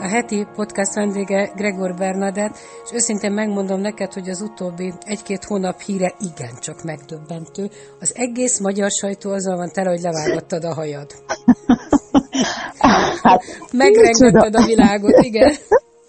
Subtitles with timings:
[0.00, 5.80] A heti podcast vendége Gregor Bernadett, és őszintén megmondom neked, hogy az utóbbi egy-két hónap
[5.80, 7.70] híre igencsak megdöbbentő.
[8.00, 11.10] Az egész magyar sajtó azzal van tele, hogy levágattad a hajad.
[13.22, 15.54] Hát, Megrengetted a világot, igen.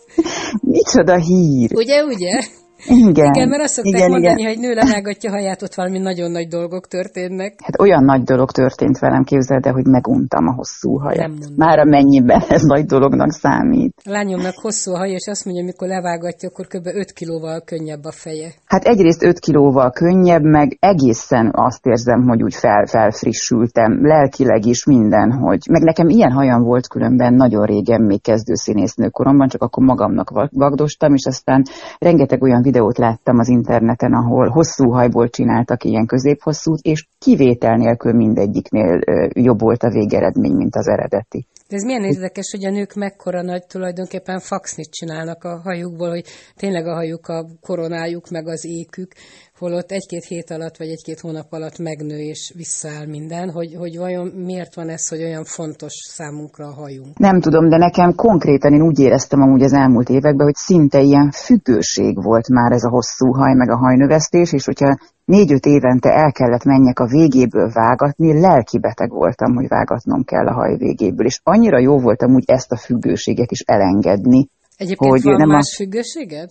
[0.62, 1.72] Micsoda hír!
[1.74, 2.44] Ugye, ugye?
[2.88, 4.54] Igen, igen mert azt szokták igen, mondani, igen.
[4.54, 7.54] hogy nő levágatja haját, ott valami nagyon nagy dolgok történnek.
[7.64, 11.32] Hát olyan nagy dolog történt velem, képzeld el, hogy meguntam a hosszú hajat.
[11.56, 13.94] Már amennyiben ez nagy dolognak számít.
[14.06, 16.86] A lányomnak hosszú a haj, és azt mondja, amikor levágatja, akkor kb.
[16.86, 18.50] 5 kilóval könnyebb a feje.
[18.66, 24.86] Hát egyrészt 5 kilóval könnyebb, meg egészen azt érzem, hogy úgy fel, felfrissültem, lelkileg is
[24.86, 29.86] minden, hogy meg nekem ilyen hajam volt különben nagyon régen, még kezdőszínésznő koromban, csak akkor
[29.86, 31.64] magamnak vagdostam, és aztán
[31.98, 38.14] rengeteg olyan videót láttam az interneten, ahol hosszú hajból csináltak ilyen középhosszút, és kivétel nélkül
[38.14, 39.00] mindegyiknél
[39.34, 41.46] jobb volt a végeredmény, mint az eredeti.
[41.70, 46.26] De ez milyen érdekes, hogy a nők mekkora nagy tulajdonképpen faxnit csinálnak a hajukból, hogy
[46.56, 49.12] tényleg a hajuk a koronájuk, meg az ékük,
[49.60, 54.28] holott egy-két hét alatt, vagy egy-két hónap alatt megnő és visszaáll minden, hogy, hogy vajon
[54.28, 57.18] miért van ez, hogy olyan fontos számunkra a hajunk?
[57.18, 61.32] Nem tudom, de nekem konkrétan én úgy éreztem amúgy az elmúlt években, hogy szinte ilyen
[61.32, 64.98] függőség volt már ez a hosszú haj, meg a hajnövesztés, és hogyha
[65.30, 70.54] négy-öt évente el kellett menjek a végéből vágatni, lelki beteg voltam, hogy vágatnom kell a
[70.54, 74.50] haj végéből, és annyira jó voltam úgy ezt a függőséget is elengedni.
[74.78, 75.76] Egyébként hogy van nem más a...
[75.76, 76.50] függőséged?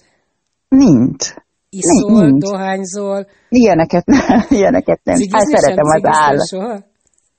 [0.69, 1.35] Nincs.
[1.71, 2.43] Iszol, nincs.
[2.43, 3.27] dohányzol?
[3.49, 5.17] Ilyeneket nem, ilyeneket nem.
[5.31, 6.49] Hát szeretem az állat.
[6.49, 6.79] Soha?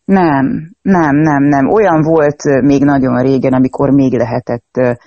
[0.06, 0.46] Nem,
[0.82, 1.68] nem, nem, nem.
[1.68, 5.00] Olyan volt még nagyon régen, amikor még lehetett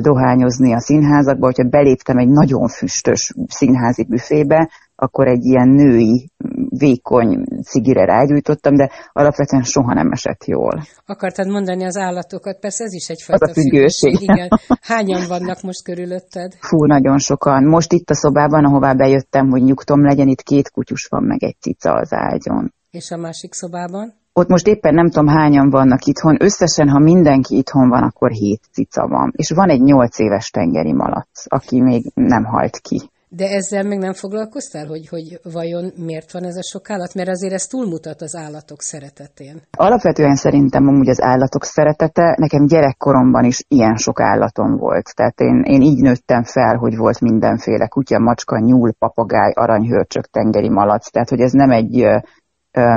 [0.00, 6.30] dohányozni a színházakba, hogyha beléptem egy nagyon füstös színházi büfébe, akkor egy ilyen női,
[6.68, 10.82] vékony cigire rágyújtottam, de alapvetően soha nem esett jól.
[11.06, 14.16] Akartad mondani az állatokat, persze ez is egyfajta az a függőség.
[14.16, 14.36] függőség.
[14.36, 14.48] Igen.
[14.80, 16.52] Hányan vannak most körülötted?
[16.60, 17.64] Fú, nagyon sokan.
[17.64, 21.56] Most itt a szobában, ahová bejöttem, hogy nyugtom legyen, itt két kutyus van, meg egy
[21.60, 22.72] cica az ágyon.
[22.90, 24.14] És a másik szobában?
[24.32, 28.60] Ott most éppen nem tudom hányan vannak itthon, összesen, ha mindenki itthon van, akkor hét
[28.72, 29.32] cica van.
[29.36, 33.10] És van egy nyolc éves tengeri malac, aki még nem halt ki.
[33.32, 37.14] De ezzel még nem foglalkoztál, hogy, hogy vajon miért van ez a sok állat?
[37.14, 39.56] Mert azért ez túlmutat az állatok szeretetén.
[39.76, 45.14] Alapvetően szerintem amúgy az állatok szeretete, nekem gyerekkoromban is ilyen sok állatom volt.
[45.14, 50.68] Tehát én, én így nőttem fel, hogy volt mindenféle kutya, macska, nyúl, papagáj, aranyhörcsök, tengeri
[50.68, 51.10] malac.
[51.10, 52.06] Tehát, hogy ez nem egy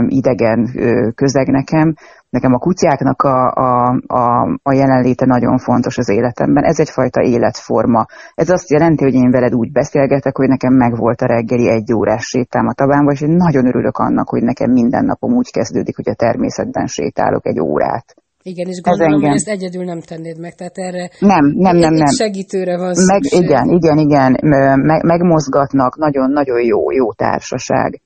[0.07, 0.71] idegen
[1.15, 1.95] közeg nekem.
[2.35, 3.71] Nekem a kutyáknak a, a,
[4.07, 4.25] a,
[4.63, 6.63] a jelenléte nagyon fontos az életemben.
[6.63, 8.05] Ez egyfajta életforma.
[8.33, 12.23] Ez azt jelenti, hogy én veled úgy beszélgetek, hogy nekem megvolt a reggeli egy órás
[12.23, 16.09] sétám a tabánba, és én nagyon örülök annak, hogy nekem minden napom úgy kezdődik, hogy
[16.09, 18.05] a természetben sétálok egy órát.
[18.43, 21.93] Igen, és gondolom, ez hogy ezt egyedül nem tennéd meg, tehát erre nem, nem, nem,
[21.93, 22.05] nem.
[22.05, 24.37] segítőre van meg, Igen, igen, igen,
[24.79, 28.01] meg, megmozgatnak, nagyon-nagyon jó, jó társaság.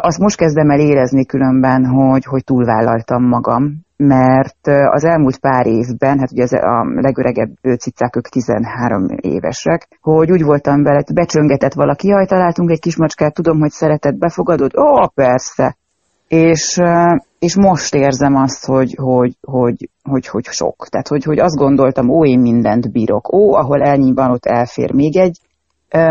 [0.00, 6.18] Azt most kezdem el érezni különben, hogy, hogy túlvállaltam magam, mert az elmúlt pár évben,
[6.18, 12.26] hát ugye a legöregebb cicák, ők 13 évesek, hogy úgy voltam vele, becsöngetett valaki, jaj,
[12.26, 14.76] találtunk egy kis macskát, tudom, hogy szeretett, befogadod?
[14.76, 15.76] Ó, persze.
[16.28, 16.80] És,
[17.38, 20.86] és most érzem azt, hogy, hogy, hogy, hogy, hogy sok.
[20.88, 23.32] Tehát, hogy, hogy azt gondoltam, ó, én mindent bírok.
[23.32, 25.38] Ó, ahol ennyi van, ott elfér még egy.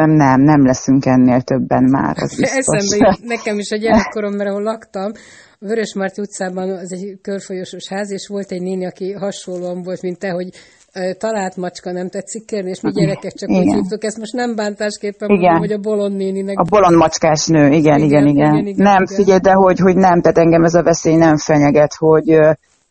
[0.06, 2.16] Nem, nem leszünk ennél többen már.
[2.18, 5.12] Az Eszembe jut nekem is a gyerekkorom, mert ahol laktam,
[5.62, 10.20] a Vörösmarty utcában az egy körfolyosos ház, és volt egy néni, aki hasonlóan volt, mint
[10.20, 10.50] te, hogy
[11.18, 13.62] talált macska nem tetszik kérni, és mi gyerekek csak igen.
[13.62, 15.42] úgy hívtuk, ezt most nem bántásképpen igen.
[15.42, 16.60] mondom, hogy a bolond néninek.
[16.60, 18.28] A bolond macskás nő, igen, igen, igen.
[18.28, 19.16] igen, igen, igen nem, igen.
[19.16, 22.40] figyelj, de hogy, hogy nem, tehát engem ez a veszély nem fenyeget, hogy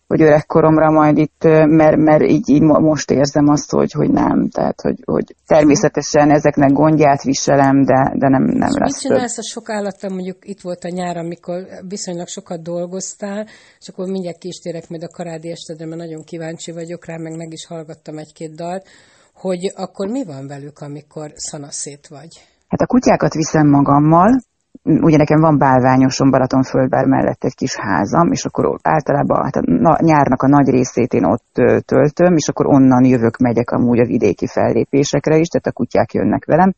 [0.08, 4.48] hogy öregkoromra majd itt, mert, mert így, így most érzem azt, hogy, hogy nem.
[4.48, 9.02] Tehát, hogy, hogy természetesen ezeknek gondját viselem, de, de nem, nem és lesz.
[9.02, 13.46] Mit csinálsz a sok állattal, mondjuk itt volt a nyár, amikor viszonylag sokat dolgoztál,
[13.80, 17.16] és akkor mindjárt ki is térek majd a karádi estedre, mert nagyon kíváncsi vagyok rá,
[17.16, 18.86] meg meg is hallgattam egy-két dalt,
[19.34, 22.32] hogy akkor mi van velük, amikor szanaszét vagy?
[22.68, 24.40] Hát a kutyákat viszem magammal,
[24.88, 30.42] ugye nekem van bálványosom Balatonföldvár mellett egy kis házam, és akkor általában hát a nyárnak
[30.42, 31.52] a nagy részét én ott
[31.84, 36.44] töltöm, és akkor onnan jövök, megyek amúgy a vidéki fellépésekre is, tehát a kutyák jönnek
[36.44, 36.74] velem.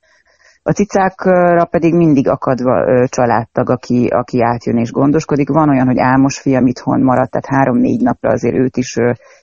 [0.62, 5.48] A cicákra pedig mindig akadva családtag, aki, aki átjön és gondoskodik.
[5.48, 8.96] Van olyan, hogy álmos fiam itthon maradt, tehát három-négy napra azért őt is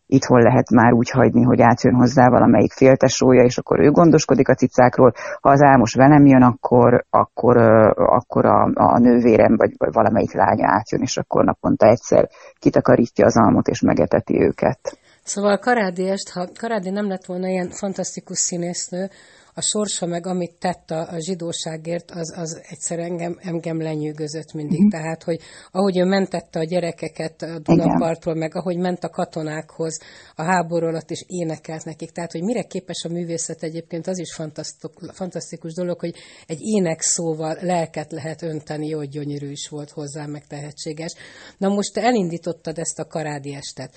[0.06, 4.54] itthon lehet már úgy hagyni, hogy átjön hozzá valamelyik féltesója, és akkor ő gondoskodik a
[4.54, 5.14] cicákról.
[5.42, 7.58] Ha az álmos velem jön, akkor, akkor,
[7.96, 12.30] akkor a, a nővérem vagy, vagy valamelyik lánya átjön, és akkor naponta egyszer
[12.60, 14.98] kitakarítja az almot és megeteti őket.
[15.24, 19.10] Szóval Karádi est, ha Karádi nem lett volna ilyen fantasztikus színésznő,
[19.57, 24.83] a sorsa meg amit tett a, a zsidóságért, az, az egyszer engem, engem lenyűgözött mindig.
[24.83, 24.88] Mm.
[24.88, 25.39] Tehát, hogy
[25.71, 30.00] ahogy ő mentette a gyerekeket a Dunapartról, meg ahogy ment a katonákhoz
[30.36, 32.12] a háború alatt, és énekelt nekik.
[32.12, 36.15] Tehát, hogy mire képes a művészet egyébként, az is fantasztikus, fantasztikus dolog, hogy
[36.48, 41.13] egy ének szóval lelket lehet önteni, hogy gyönyörű is volt hozzá, meg tehetséges.
[41.57, 43.95] Na most te elindítottad ezt a karádi estet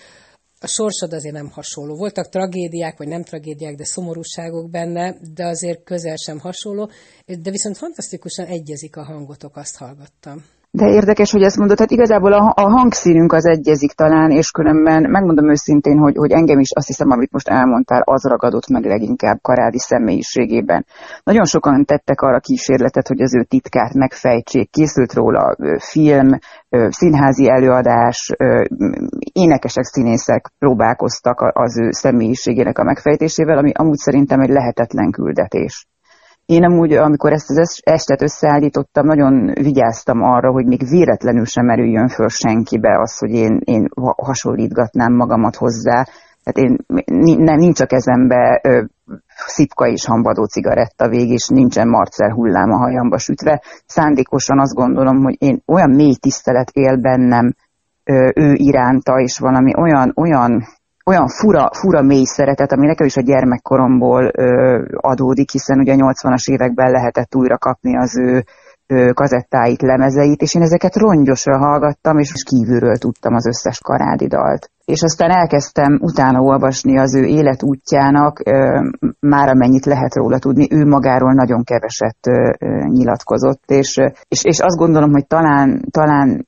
[0.62, 1.96] a sorsod azért nem hasonló.
[1.96, 6.90] Voltak tragédiák, vagy nem tragédiák, de szomorúságok benne, de azért közel sem hasonló,
[7.26, 10.44] de viszont fantasztikusan egyezik a hangotok, azt hallgattam.
[10.72, 15.10] De érdekes, hogy ezt mondod, hát igazából a, a hangszínünk az egyezik talán, és különben
[15.10, 19.38] megmondom őszintén, hogy, hogy engem is azt hiszem, amit most elmondtál, az ragadott meg leginkább
[19.42, 20.86] Karádi személyiségében.
[21.22, 24.70] Nagyon sokan tettek arra kísérletet, hogy az ő titkát megfejtsék.
[24.70, 26.28] Készült róla film,
[26.88, 28.30] színházi előadás,
[29.32, 35.88] énekesek, színészek próbálkoztak az ő személyiségének a megfejtésével, ami amúgy szerintem egy lehetetlen küldetés.
[36.50, 42.08] Én amúgy, amikor ezt az estet összeállítottam, nagyon vigyáztam arra, hogy még véletlenül sem merüljön
[42.08, 46.06] föl senkibe az, hogy én, én hasonlítgatnám magamat hozzá.
[46.44, 46.76] Tehát én,
[47.56, 48.82] nincs a kezembe ö,
[49.46, 53.62] szipka és hambadó cigaretta vég, és nincsen marcel hullám a hajamba sütve.
[53.86, 57.54] Szándékosan azt gondolom, hogy én olyan mély tisztelet él bennem
[58.04, 60.64] ö, ő iránta, és valami olyan, olyan
[61.10, 64.46] olyan fura, fura mély szeretet, ami nekem is a gyermekkoromból ö,
[64.96, 68.44] adódik, hiszen ugye a 80-as években lehetett újra kapni az ő
[69.12, 74.70] kazettáit, lemezeit, és én ezeket rongyosra hallgattam, és kívülről tudtam az összes karádi dalt.
[74.84, 78.42] És aztán elkezdtem utána olvasni az ő életútjának,
[79.20, 82.18] már amennyit lehet róla tudni, ő magáról nagyon keveset
[82.86, 83.96] nyilatkozott, és,
[84.28, 86.44] és, és azt gondolom, hogy talán, talán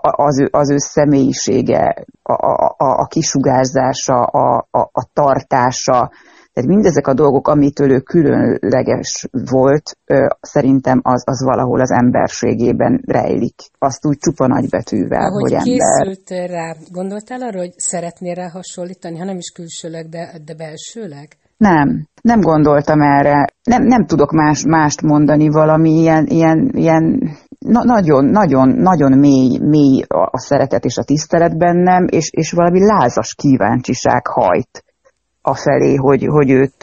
[0.00, 6.10] az ő, az ő személyisége, a, a, a kisugárzása, a, a, a tartása,
[6.54, 9.96] tehát mindezek a dolgok, amitől ő különleges volt,
[10.40, 13.54] szerintem az, az valahol az emberségében rejlik.
[13.78, 16.50] Azt úgy csupa nagybetűvel, Ahogy hogy készült ember.
[16.50, 21.28] rá, gondoltál arra, hogy szeretnél rá hasonlítani, ha nem is külsőleg, de, de belsőleg?
[21.56, 23.46] Nem, nem gondoltam erre.
[23.62, 27.30] Nem, nem tudok más, mást mondani, valami ilyen, ilyen, ilyen
[27.66, 32.80] na, nagyon, nagyon, nagyon mély, mély a szeretet és a tisztelet bennem, és, és valami
[32.80, 34.84] lázas kíváncsiság hajt
[35.46, 36.82] a felé, hogy, hogy őt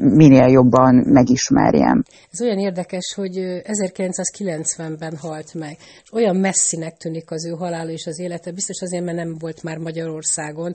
[0.00, 2.02] minél jobban megismerjem.
[2.30, 8.06] Ez olyan érdekes, hogy 1990-ben halt meg, és olyan messzinek tűnik az ő halála és
[8.06, 10.74] az élete, biztos azért, mert nem volt már Magyarországon,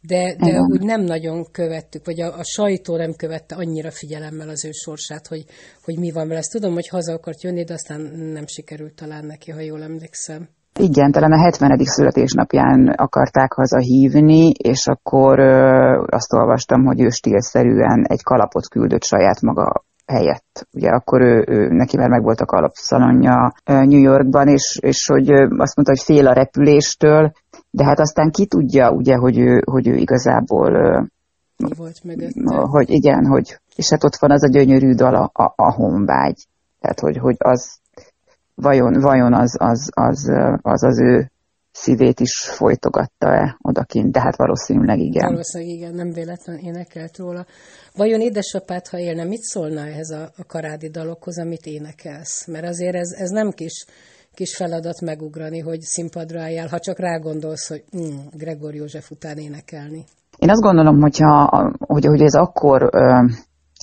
[0.00, 4.64] de, de úgy nem nagyon követtük, vagy a, a sajtó nem követte annyira figyelemmel az
[4.64, 5.44] ő sorsát, hogy,
[5.84, 6.38] hogy mi van vele.
[6.38, 8.00] Ezt tudom, hogy haza akart jönni, de aztán
[8.32, 10.48] nem sikerült talán neki, ha jól emlékszem.
[10.78, 11.78] Igen, talán a 70.
[11.78, 19.02] születésnapján akarták haza hívni, és akkor ö, azt olvastam, hogy ő stílszerűen egy kalapot küldött
[19.02, 20.66] saját maga helyett.
[20.72, 25.76] Ugye akkor ő, ő neki már megvolt a kalapszalonja New Yorkban, és, és hogy azt
[25.76, 27.32] mondta, hogy fél a repüléstől,
[27.70, 30.70] de hát aztán ki tudja, ugye, hogy ő, hogy ő igazából
[31.56, 32.54] mi volt mögötte?
[32.54, 36.46] Hogy igen, hogy, és hát ott van az a gyönyörű dal, a, a, a honvágy.
[36.80, 37.78] Tehát, hogy, hogy az,
[38.62, 41.30] vajon, vajon az, az, az, az, az ő
[41.72, 45.30] szívét is folytogatta-e odakint, de hát valószínűleg igen.
[45.30, 47.46] Valószínűleg igen, nem véletlen énekelt róla.
[47.96, 52.46] Vajon édesapád, ha élne, mit szólna ehhez a, a karádi dalokhoz, amit énekelsz?
[52.46, 53.86] Mert azért ez, ez nem kis
[54.34, 60.04] kis feladat megugrani, hogy színpadra álljál, ha csak rágondolsz, hogy mm, Gregor József után énekelni.
[60.38, 62.90] Én azt gondolom, hogyha, hogy, hogy ez akkor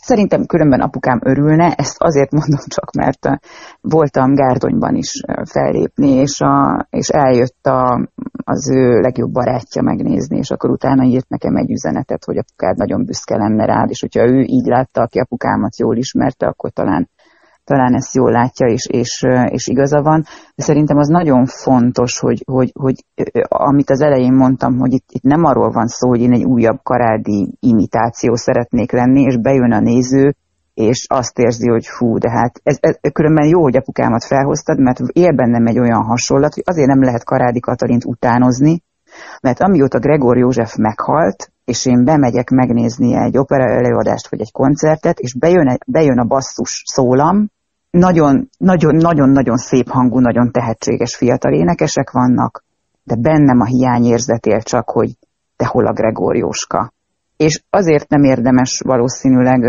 [0.09, 3.39] Szerintem különben apukám örülne, ezt azért mondom csak, mert
[3.81, 5.11] voltam Gárdonyban is
[5.43, 8.07] fellépni, és, a, és eljött a,
[8.43, 13.05] az ő legjobb barátja megnézni, és akkor utána írt nekem egy üzenetet, hogy apukád nagyon
[13.05, 17.09] büszke lenne rád, és hogyha ő így látta, aki apukámat jól ismerte, akkor talán
[17.69, 20.23] talán ezt jól látja, és, és, és igaza van,
[20.55, 23.05] de szerintem az nagyon fontos, hogy, hogy, hogy
[23.47, 26.79] amit az elején mondtam, hogy itt, itt nem arról van szó, hogy én egy újabb
[26.83, 30.35] karádi imitáció szeretnék lenni, és bejön a néző,
[30.73, 34.99] és azt érzi, hogy fú, de hát ez, ez, különben jó, hogy apukámat felhoztad, mert
[34.99, 38.83] él bennem egy olyan hasonlat, hogy azért nem lehet Karádi Katalint utánozni,
[39.41, 45.19] mert amióta Gregor József meghalt, és én bemegyek megnézni egy opera előadást, vagy egy koncertet,
[45.19, 47.49] és bejön, bejön a basszus szólam,
[47.91, 52.63] nagyon, nagyon, nagyon, nagyon szép hangú, nagyon tehetséges fiatal énekesek vannak,
[53.03, 55.09] de bennem a hiányérzet él csak, hogy
[55.55, 56.93] te hol a Gregórióska.
[57.37, 59.61] És azért nem érdemes valószínűleg,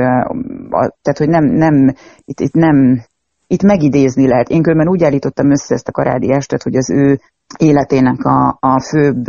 [1.02, 3.04] tehát hogy nem, nem, itt, itt nem,
[3.46, 4.48] itt megidézni lehet.
[4.48, 7.20] Én különben úgy állítottam össze ezt a karádi estet, hogy az ő
[7.58, 9.24] életének a, a főbb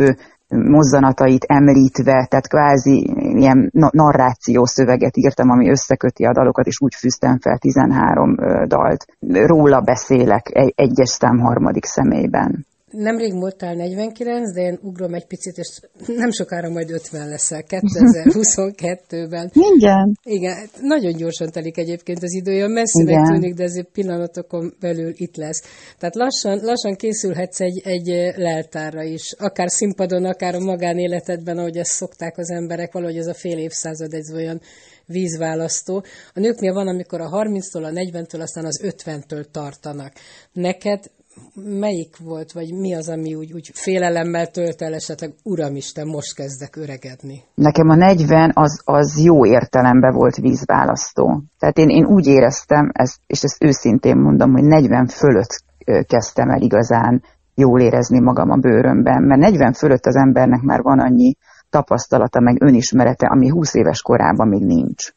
[0.52, 7.38] mozzanatait említve, tehát kvázi ilyen narráció szöveget írtam, ami összeköti a dalokat, és úgy fűztem
[7.38, 8.34] fel 13
[8.66, 9.06] dalt.
[9.28, 12.66] Róla beszélek egy, egyes szám harmadik személyben.
[12.92, 19.50] Nemrég voltál 49, de én ugrom egy picit, és nem sokára majd 50 leszel 2022-ben.
[19.76, 20.18] Igen.
[20.22, 25.36] Igen, nagyon gyorsan telik egyébként az idő, olyan messzinek tűnik, de ezért pillanatokon belül itt
[25.36, 25.62] lesz.
[25.98, 28.06] Tehát lassan, lassan készülhetsz egy, egy
[28.36, 33.34] leltárra is, akár színpadon, akár a magánéletedben, ahogy ezt szokták az emberek, valahogy ez a
[33.34, 34.60] fél évszázad egy olyan
[35.06, 36.04] vízválasztó.
[36.34, 40.12] A nőknél van, amikor a 30-tól, a 40-től, aztán az 50-től tartanak.
[40.52, 41.10] Neked
[41.54, 46.76] melyik volt, vagy mi az, ami úgy, úgy félelemmel tölt el esetleg, uramisten, most kezdek
[46.76, 47.42] öregedni?
[47.54, 51.42] Nekem a 40 az, az jó értelemben volt vízválasztó.
[51.58, 55.62] Tehát én, én úgy éreztem, ezt, és ezt őszintén mondom, hogy 40 fölött
[56.06, 57.22] kezdtem el igazán
[57.54, 61.36] jól érezni magam a bőrömben, mert 40 fölött az embernek már van annyi
[61.70, 65.12] tapasztalata, meg önismerete, ami 20 éves korában még nincs.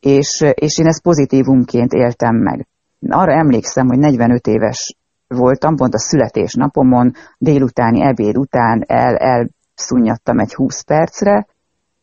[0.00, 2.66] És, és én ezt pozitívumként éltem meg.
[3.08, 4.96] Arra emlékszem, hogy 45 éves
[5.34, 11.46] voltam, pont a születésnapomon, délutáni ebéd után el, elszunnyadtam egy 20 percre,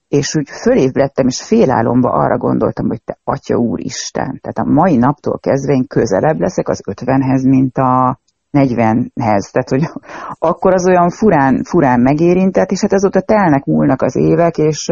[0.07, 5.39] és úgy fölébredtem, és félálomba arra gondoltam, hogy te atya úristen, tehát a mai naptól
[5.39, 8.19] kezdve én közelebb leszek az 50-hez, mint a
[8.51, 9.51] 40-hez.
[9.51, 9.83] Tehát, hogy
[10.49, 14.91] akkor az olyan furán, furán megérintett, és hát azóta telnek, múlnak az évek, és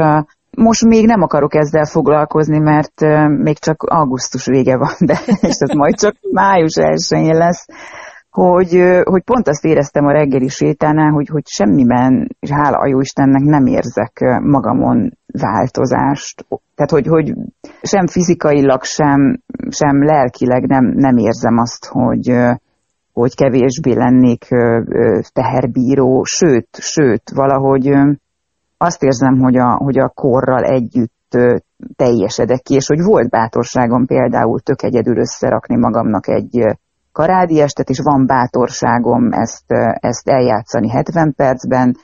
[0.57, 5.75] most még nem akarok ezzel foglalkozni, mert még csak augusztus vége van, de és ez
[5.75, 7.65] majd csak május 1 lesz
[8.35, 12.99] hogy, hogy pont azt éreztem a reggeli sétánál, hogy, hogy semmiben, és hála a jó
[13.43, 16.45] nem érzek magamon változást.
[16.75, 17.33] Tehát, hogy, hogy
[17.81, 19.39] sem fizikailag, sem,
[19.69, 22.33] sem lelkileg nem, nem érzem azt, hogy,
[23.13, 24.47] hogy kevésbé lennék
[25.33, 27.93] teherbíró, sőt, sőt, valahogy
[28.77, 31.37] azt érzem, hogy a, hogy a korral együtt
[31.95, 36.77] teljesedek ki, és hogy volt bátorságom például tök egyedül összerakni magamnak egy
[37.15, 41.97] karádi estet, és van bátorságom ezt, ezt eljátszani 70 percben.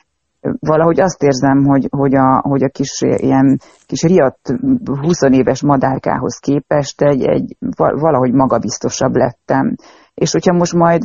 [0.60, 4.54] Valahogy azt érzem, hogy, hogy, a, hogy a kis ilyen kis riadt
[4.86, 9.76] 20 éves madárkához képest egy, egy, valahogy magabiztosabb lettem.
[10.14, 11.02] És hogyha most majd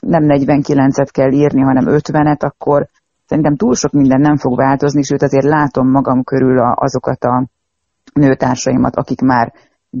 [0.00, 2.88] nem 49-et kell írni, hanem 50-et, akkor
[3.26, 7.46] szerintem túl sok minden nem fog változni, sőt azért látom magam körül a, azokat a
[8.14, 9.52] nőtársaimat, akik már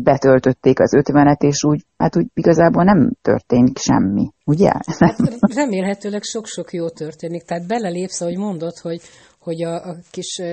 [0.02, 4.70] betöltötték az ötvenet, és úgy, hát úgy igazából nem történik semmi, ugye?
[4.98, 7.42] Hát remélhetőleg sok-sok jó történik.
[7.42, 9.00] Tehát belelépsz, ahogy mondod, hogy,
[9.38, 10.46] hogy a, a kis uh,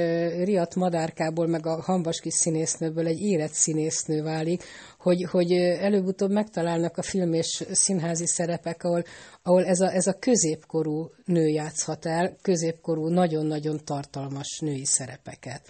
[0.44, 4.64] riadt madárkából, meg a hambas kis színésznőből egy érett színésznő válik,
[4.98, 9.04] hogy, hogy előbb-utóbb megtalálnak a film és színházi szerepek, ahol,
[9.44, 15.62] ahol ez, a, ez a középkorú nő játszhat el, középkorú, nagyon-nagyon tartalmas női szerepeket.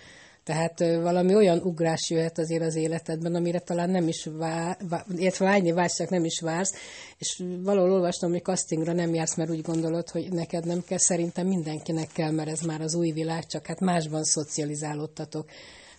[0.43, 4.77] Tehát valami olyan ugrás jöhet azért az életedben, amire talán nem is vár,
[5.15, 6.74] illetve vágyni vágysz, nem is vársz,
[7.17, 11.48] és valahol olvastam, hogy castingra nem jársz, mert úgy gondolod, hogy neked nem kell, szerintem
[11.48, 15.50] mindenkinek kell, mert ez már az új világ, csak hát másban szocializálódtatok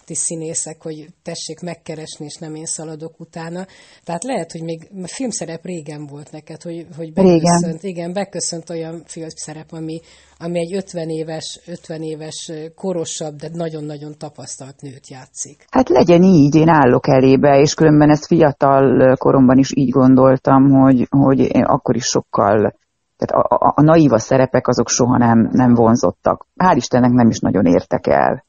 [0.04, 3.66] ti színészek, hogy tessék megkeresni, és nem én szaladok utána.
[4.04, 7.97] Tehát lehet, hogy még filmszerep régen volt neked, hogy, hogy beköszönt, régen.
[7.97, 10.00] igen, beköszönt olyan filmszerep, ami,
[10.38, 15.64] ami egy 50 éves, 50 éves korosabb, de nagyon-nagyon tapasztalt nőt játszik.
[15.71, 21.06] Hát legyen így, én állok elébe, és különben ezt fiatal koromban is így gondoltam, hogy,
[21.11, 22.80] hogy akkor is sokkal
[23.23, 26.47] tehát a, a, a naíva szerepek azok soha nem, nem vonzottak.
[26.56, 28.44] Hál' Istennek nem is nagyon értek el.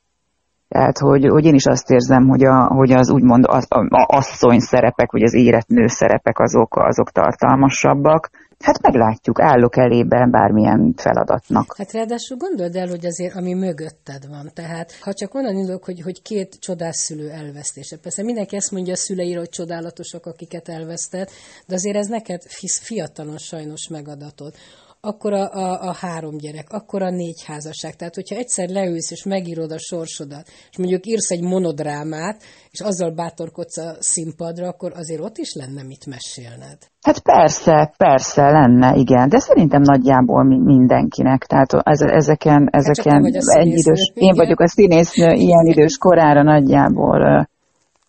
[0.73, 4.59] Tehát, hogy, hogy én is azt érzem, hogy, a, hogy az úgymond az, a, asszony
[4.59, 8.29] szerepek, vagy az érett szerepek azok, azok tartalmasabbak.
[8.59, 11.75] Hát meglátjuk, állok elébe bármilyen feladatnak.
[11.77, 14.49] Hát ráadásul gondold el, hogy azért, ami mögötted van.
[14.53, 17.97] Tehát, ha csak onnan indulok, hogy, hogy két csodás szülő elvesztése.
[17.97, 21.29] Persze mindenki ezt mondja a szüleire, hogy csodálatosak, akiket elvesztett,
[21.67, 22.41] de azért ez neked
[22.81, 24.55] fiatalon sajnos megadatott
[25.05, 27.95] akkor a, a, a három gyerek, akkor a négy házasság.
[27.95, 33.11] Tehát, hogyha egyszer leülsz és megírod a sorsodat, és mondjuk írsz egy monodrámát, és azzal
[33.11, 36.77] bátorkodsz a színpadra, akkor azért ott is lenne mit mesélned.
[37.01, 44.11] Hát persze, persze lenne, igen, de szerintem nagyjából mindenkinek, tehát ezeken, hát ezeken egy idős,
[44.13, 47.49] én vagyok a színésznő, ilyen idős korára nagyjából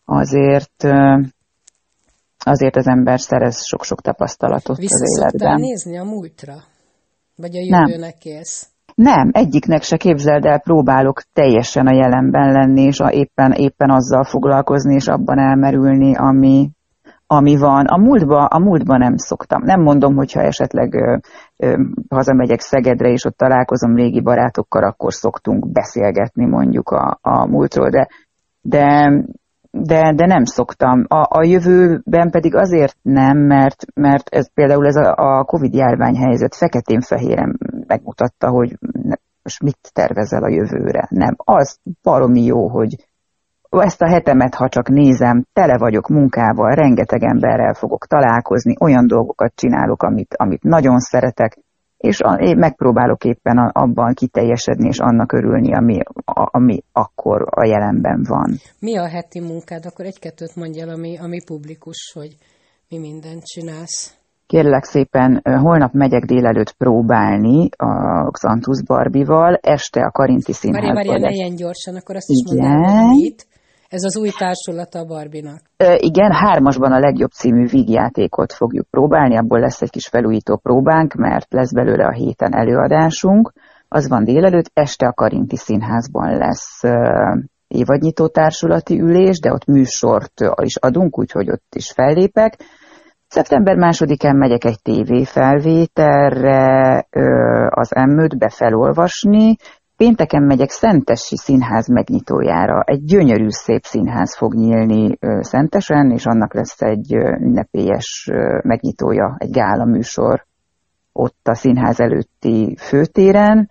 [0.04, 0.84] azért
[2.46, 5.60] azért az ember szerez sok-sok tapasztalatot Vissza az életben.
[5.60, 6.54] nézni a múltra?
[7.36, 8.68] Vagy a jövőnek kész?
[8.94, 14.24] Nem, egyiknek se képzeld el, próbálok teljesen a jelenben lenni, és a, éppen, éppen azzal
[14.24, 16.70] foglalkozni, és abban elmerülni, ami,
[17.26, 17.86] ami van.
[17.86, 19.62] A múltba, a múltba nem szoktam.
[19.62, 21.16] Nem mondom, hogyha esetleg ö,
[21.56, 27.88] ö, hazamegyek Szegedre, és ott találkozom régi barátokkal, akkor szoktunk beszélgetni mondjuk a, a múltról,
[27.88, 28.08] de,
[28.60, 29.12] de
[29.82, 31.04] de, de nem szoktam.
[31.08, 36.54] A, a jövőben pedig azért nem, mert, mert ez például ez a, a Covid járványhelyzet
[36.54, 38.78] feketén-fehéren megmutatta, hogy
[39.42, 41.06] most mit tervezel a jövőre.
[41.10, 42.96] Nem, az baromi jó, hogy
[43.70, 49.52] ezt a hetemet, ha csak nézem, tele vagyok munkával, rengeteg emberrel fogok találkozni, olyan dolgokat
[49.54, 51.58] csinálok, amit, amit nagyon szeretek,
[52.04, 57.66] és a, én megpróbálok éppen abban kiteljesedni, és annak örülni, ami, a, ami akkor a
[57.66, 58.50] jelenben van.
[58.78, 59.87] Mi a heti munkád?
[59.87, 62.37] Akkor egy-kettőt mondj el, ami, ami publikus, hogy
[62.88, 64.16] mi mindent csinálsz.
[64.46, 70.94] Kérlek szépen, holnap megyek délelőtt próbálni a Xantus Barbival, este a Karinti Színházban.
[70.94, 73.46] Várj, várj, ne ilyen gyorsan, akkor azt is mondom, hogy mit.
[73.88, 75.60] Ez az új társulata a Barbinak.
[75.76, 81.14] E, igen, hármasban a legjobb című vígjátékot fogjuk próbálni, abból lesz egy kis felújító próbánk,
[81.14, 83.52] mert lesz belőle a héten előadásunk.
[83.88, 86.80] Az van délelőtt, este a Karinti Színházban lesz
[87.68, 92.56] évadnyitó társulati ülés, de ott műsort is adunk, úgyhogy ott is fellépek.
[93.28, 97.06] Szeptember másodikán megyek egy tévéfelvételre
[97.68, 99.56] az m befelolvasni,
[99.96, 102.82] Pénteken megyek Szentesi Színház megnyitójára.
[102.82, 108.30] Egy gyönyörű szép színház fog nyílni Szentesen, és annak lesz egy ünnepélyes
[108.62, 110.44] megnyitója, egy gála műsor
[111.12, 113.70] ott a színház előtti főtéren.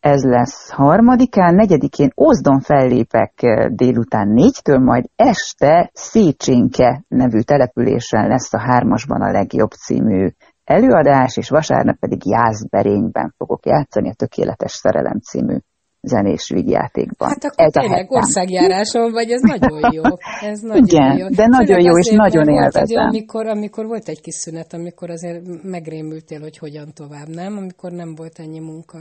[0.00, 3.32] Ez lesz harmadikán, negyedikén Ózdon fellépek
[3.68, 10.28] délután négytől, majd este Szécsénke nevű településen lesz a hármasban a legjobb című
[10.64, 15.56] előadás, és vasárnap pedig Jászberényben fogok játszani a Tökéletes Szerelem című
[16.02, 17.28] zenés vígjátékban.
[17.28, 20.02] Hát akkor ez tényleg országjáráson vagy, ez nagyon jó.
[20.40, 21.28] Ez nagyon Igen, jó.
[21.28, 23.04] de nagyon jó, és nagyon élvezem.
[23.06, 27.56] amikor, amikor volt egy kis szünet, amikor azért megrémültél, hogy hogyan tovább, nem?
[27.56, 28.98] Amikor nem volt ennyi munka.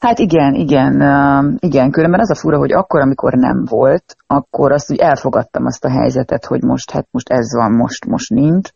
[0.00, 0.92] Hát igen, igen,
[1.60, 5.84] igen, különben az a fura, hogy akkor, amikor nem volt, akkor azt úgy elfogadtam azt
[5.84, 8.70] a helyzetet, hogy most, hát most ez van, most, most nincs,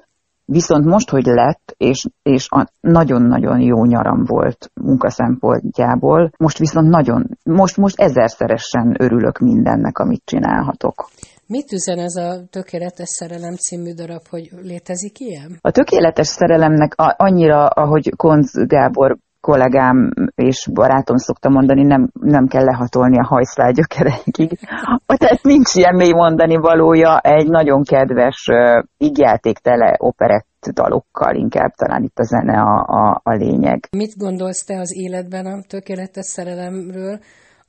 [0.45, 2.49] Viszont most, hogy lett, és, és
[2.81, 10.23] nagyon-nagyon jó nyaram volt munka szempontjából, most viszont nagyon, most, most ezerszeresen örülök mindennek, amit
[10.25, 11.09] csinálhatok.
[11.47, 15.59] Mit üzen ez a Tökéletes Szerelem című darab, hogy létezik ilyen?
[15.61, 22.65] A Tökéletes Szerelemnek annyira, ahogy Konz Gábor kollégám és barátom szokta mondani, nem, nem kell
[22.65, 24.59] lehatolni a hajszlál gyökereikig.
[25.23, 32.03] Tehát nincs ilyen mély mondani valója, egy nagyon kedves, uh, tele operett dalokkal, inkább talán
[32.03, 33.89] itt a zene a, a, a lényeg.
[33.91, 37.19] Mit gondolsz te az életben a tökéletes szerelemről?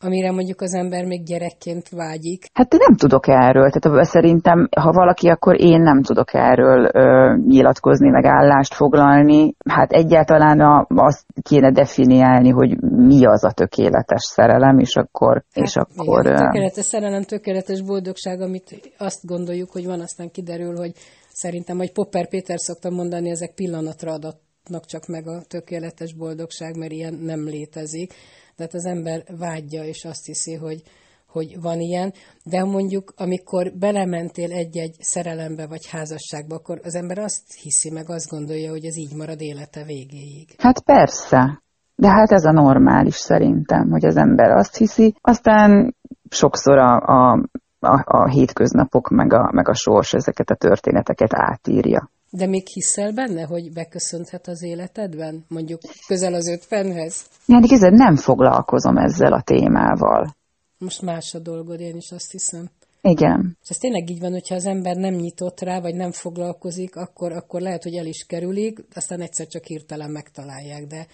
[0.03, 2.45] Amire mondjuk az ember még gyerekként vágyik?
[2.53, 8.09] Hát nem tudok erről, tehát szerintem, ha valaki, akkor én nem tudok erről ö, nyilatkozni,
[8.09, 9.55] meg állást foglalni.
[9.69, 15.43] Hát egyáltalán a, azt kéne definiálni, hogy mi az a tökéletes szerelem, és akkor...
[15.53, 20.75] Hát, és akkor igen, tökéletes szerelem, tökéletes boldogság, amit azt gondoljuk, hogy van, aztán kiderül,
[20.75, 20.91] hogy
[21.33, 26.91] szerintem, hogy Popper Péter szokta mondani, ezek pillanatra adatnak csak meg a tökéletes boldogság, mert
[26.91, 28.13] ilyen nem létezik
[28.55, 30.81] tehát az ember vágyja, és azt hiszi, hogy,
[31.27, 32.13] hogy van ilyen,
[32.43, 38.29] de mondjuk, amikor belementél egy-egy szerelembe vagy házasságba, akkor az ember azt hiszi, meg azt
[38.29, 40.47] gondolja, hogy ez így marad élete végéig.
[40.57, 41.63] Hát persze,
[41.95, 45.95] de hát ez a normális szerintem, hogy az ember azt hiszi, aztán
[46.29, 47.43] sokszor a, a,
[47.79, 52.09] a, a hétköznapok, meg a, meg a sors ezeket a történeteket átírja.
[52.35, 55.45] De még hiszel benne, hogy beköszönthet az életedben?
[55.47, 57.25] Mondjuk közel az ötvenhez?
[57.45, 60.35] Yani kézzel nem foglalkozom ezzel a témával.
[60.77, 62.69] Most más a dolgod, én is azt hiszem.
[63.01, 63.57] Igen.
[63.63, 67.31] És ez tényleg így van, hogyha az ember nem nyitott rá, vagy nem foglalkozik, akkor,
[67.31, 71.07] akkor lehet, hogy el is kerülik, aztán egyszer csak hirtelen megtalálják, de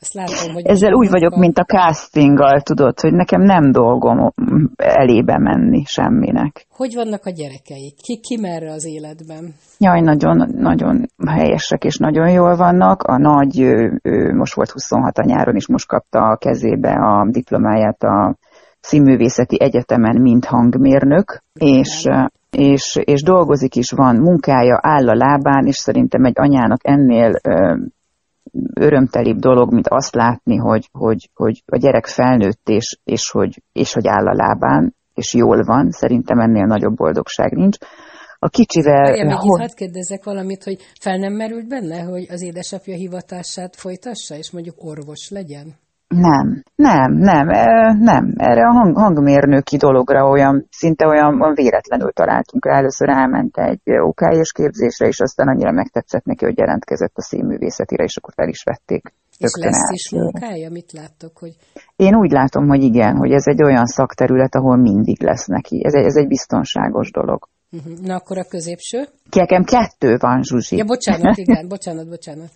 [0.00, 1.38] Ezt látom, hogy Ezzel úgy vagyok, a...
[1.38, 4.32] mint a castinggal, tudod, hogy nekem nem dolgom
[4.76, 6.66] elébe menni semminek.
[6.70, 7.96] Hogy vannak a gyerekeik?
[8.02, 9.54] Ki, ki merre az életben?
[9.78, 13.02] Jaj, nagyon, nagyon helyesek és nagyon jól vannak.
[13.02, 17.28] A nagy, ő, ő most volt 26 a nyáron, és most kapta a kezébe a
[17.30, 18.36] diplomáját a
[18.80, 22.08] Színművészeti Egyetemen, mint hangmérnök, és,
[22.50, 27.32] és, és dolgozik is, van munkája, áll a lábán, és szerintem egy anyának ennél
[28.74, 33.92] örömtelibb dolog, mint azt látni, hogy, hogy, hogy a gyerek felnőtt, és, és, hogy, és
[33.92, 37.76] hogy áll a lábán, és jól van, szerintem ennél nagyobb boldogság nincs.
[38.38, 39.14] A kicsivel...
[39.14, 39.62] Én még hogy...
[39.62, 44.84] itt kérdezzek valamit, hogy fel nem merült benne, hogy az édesapja hivatását folytassa, és mondjuk
[44.84, 45.74] orvos legyen?
[46.20, 47.46] Nem, nem, nem,
[47.98, 48.32] nem.
[48.36, 52.76] Erre a hang, hangmérnöki dologra olyan, szinte olyan, véletlenül találtunk rá.
[52.78, 54.20] Először elment egy ok
[54.52, 59.12] képzésre, és aztán annyira megtetszett neki, hogy jelentkezett a színművészetire, és akkor fel is vették.
[59.38, 60.70] És lesz is munkája?
[60.70, 61.38] Mit láttok?
[61.38, 61.56] Hogy...
[61.96, 65.84] Én úgy látom, hogy igen, hogy ez egy olyan szakterület, ahol mindig lesz neki.
[65.84, 67.48] Ez egy, ez egy biztonságos dolog.
[67.70, 67.98] Uh-huh.
[68.02, 69.04] Na akkor a középső?
[69.30, 70.76] Nekem kettő van, Zsuzsi.
[70.76, 72.50] Ja, bocsánat, igen, bocsánat, bocsánat.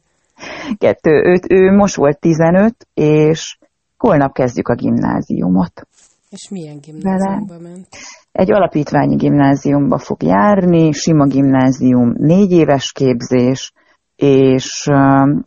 [0.79, 3.59] Kettő, ő, ő most volt 15, és
[3.97, 5.87] holnap kezdjük a gimnáziumot.
[6.31, 7.69] És milyen gimnáziumba Vele.
[7.69, 7.87] ment?
[8.33, 13.73] Egy alapítványi gimnáziumba fog járni, sima gimnázium, négy éves képzés,
[14.17, 14.87] és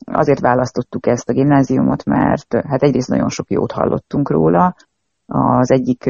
[0.05, 4.75] azért választottuk ezt a gimnáziumot, mert hát egyrészt nagyon sok jót hallottunk róla.
[5.25, 6.09] Az egyik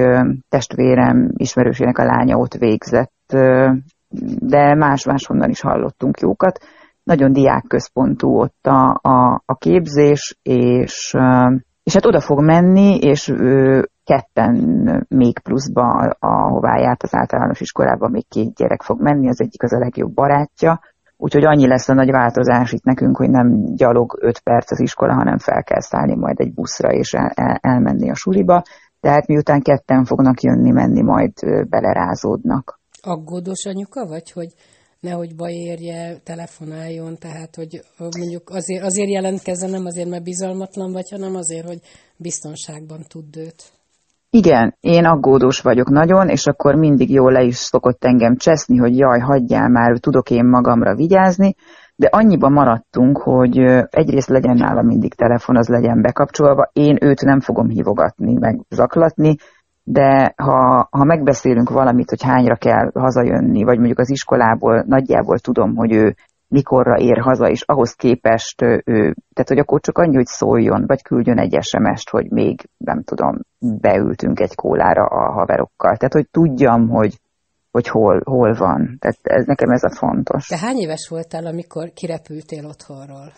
[0.50, 3.36] testvérem ismerősének a lánya ott végzett,
[4.40, 6.60] de más-máshonnan is hallottunk jókat
[7.04, 11.16] nagyon diákközpontú ott a, a, a képzés, és,
[11.84, 18.12] és hát oda fog menni, és ő ketten még pluszba, ahová járt az általános iskolában,
[18.12, 20.80] még két gyerek fog menni, az egyik az a legjobb barátja,
[21.18, 25.14] úgyhogy annyi lesz a nagy változás itt nekünk, hogy nem gyalog öt perc az iskola,
[25.14, 28.64] hanem fel kell szállni majd egy buszra és el, el, elmenni a suliba,
[29.00, 31.32] tehát miután ketten fognak jönni-menni, majd
[31.70, 32.80] belerázódnak.
[33.02, 34.54] Aggódós anyuka vagy, hogy
[35.04, 37.82] nehogy baj érje, telefonáljon, tehát hogy
[38.18, 41.80] mondjuk azért, azért jelentkezzen, nem azért, mert bizalmatlan vagy, hanem azért, hogy
[42.18, 43.64] biztonságban tud őt.
[44.30, 48.98] Igen, én aggódós vagyok nagyon, és akkor mindig jól le is szokott engem cseszni, hogy
[48.98, 51.56] jaj, hagyjál már, tudok én magamra vigyázni,
[51.96, 53.58] de annyiba maradtunk, hogy
[53.90, 59.36] egyrészt legyen nála mindig telefon, az legyen bekapcsolva, én őt nem fogom hívogatni, meg zaklatni,
[59.84, 65.76] de ha, ha megbeszélünk valamit, hogy hányra kell hazajönni, vagy mondjuk az iskolából nagyjából tudom,
[65.76, 66.16] hogy ő
[66.48, 71.02] mikorra ér haza, és ahhoz képest ő, tehát hogy akkor csak annyi, hogy szóljon, vagy
[71.02, 75.98] küldjön egy SMS-t, hogy még, nem tudom, beültünk egy kólára a haverokkal.
[75.98, 77.20] Tehát, hogy tudjam, hogy,
[77.72, 78.98] hogy hol, hol van.
[79.00, 80.50] Tehát ez, nekem ez a fontos.
[80.50, 83.32] De hány éves voltál, amikor kirepültél otthonról?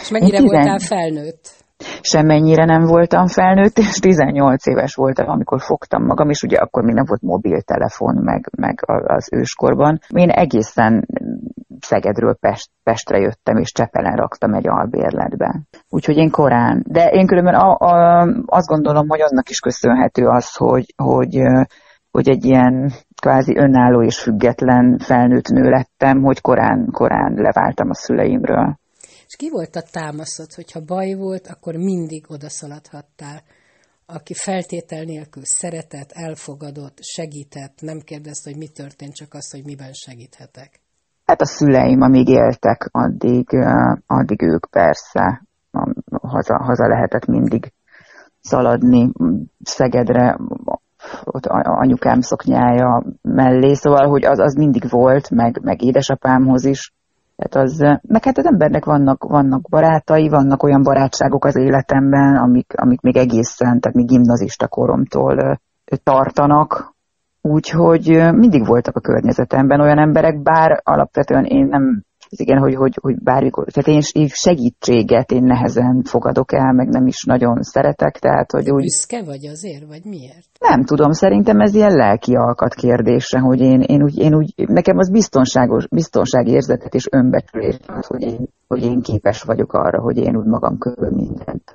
[0.00, 1.65] És mennyire voltál felnőtt?
[2.00, 6.94] Semmennyire nem voltam felnőtt, és 18 éves voltam, amikor fogtam magam, és ugye akkor még
[6.94, 9.98] nem volt mobiltelefon, meg, meg az őskorban.
[10.08, 11.06] Én egészen
[11.80, 15.60] Szegedről Pest, Pestre jöttem, és Csepelen raktam egy albérletbe.
[15.88, 16.84] Úgyhogy én korán.
[16.88, 21.42] De én különben a, a, azt gondolom, hogy annak is köszönhető az, hogy, hogy,
[22.10, 27.94] hogy egy ilyen kvázi önálló és független felnőtt nő lettem, hogy korán, korán leváltam a
[27.94, 28.78] szüleimről.
[29.26, 33.42] És ki volt a támaszod, hogyha baj volt, akkor mindig odaszaladhattál,
[34.06, 39.92] aki feltétel nélkül szeretett, elfogadott, segített, nem kérdezte, hogy mi történt, csak azt, hogy miben
[39.92, 40.80] segíthetek.
[41.24, 43.48] Hát a szüleim, amíg éltek, addig,
[44.06, 45.42] addig ők persze
[46.22, 47.72] haza, haza lehetett mindig
[48.40, 49.12] szaladni
[49.62, 50.38] Szegedre,
[51.24, 56.92] ott anyukám szoknyája mellé, szóval, hogy az, az mindig volt, meg, meg édesapámhoz is,
[57.36, 62.72] tehát az, meg hát az embernek vannak, vannak barátai, vannak olyan barátságok az életemben, amik,
[62.76, 65.60] amik még egészen, tehát még gimnazista koromtól
[66.02, 66.94] tartanak,
[67.40, 73.22] úgyhogy mindig voltak a környezetemben olyan emberek, bár alapvetően én nem igen, hogy, hogy, hogy
[73.22, 78.70] bármikor, tehát én segítséget én nehezen fogadok el, meg nem is nagyon szeretek, tehát hogy
[78.70, 78.82] úgy...
[78.82, 80.48] Büszke vagy azért, vagy miért?
[80.60, 84.98] Nem tudom, szerintem ez ilyen lelki alkat kérdése, hogy én, én, úgy, én úgy, nekem
[84.98, 90.16] az biztonságos, biztonsági érzetet és önbecsülés az, hogy én, hogy én képes vagyok arra, hogy
[90.16, 91.72] én úgy magam körül mindent